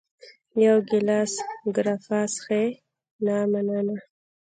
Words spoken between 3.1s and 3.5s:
نه،